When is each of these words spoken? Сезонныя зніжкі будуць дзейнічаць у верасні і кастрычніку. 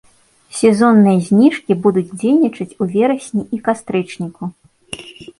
Сезонныя 0.59 1.17
зніжкі 1.25 1.75
будуць 1.83 2.15
дзейнічаць 2.21 2.77
у 2.85 2.87
верасні 2.93 3.43
і 3.57 3.59
кастрычніку. 3.67 4.43